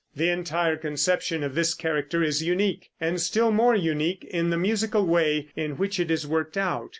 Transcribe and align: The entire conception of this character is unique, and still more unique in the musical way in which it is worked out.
The 0.15 0.29
entire 0.29 0.77
conception 0.77 1.43
of 1.43 1.53
this 1.53 1.75
character 1.75 2.23
is 2.23 2.41
unique, 2.41 2.89
and 2.99 3.21
still 3.21 3.51
more 3.51 3.75
unique 3.75 4.23
in 4.23 4.49
the 4.49 4.57
musical 4.57 5.05
way 5.05 5.49
in 5.55 5.77
which 5.77 5.99
it 5.99 6.09
is 6.09 6.25
worked 6.25 6.57
out. 6.57 6.89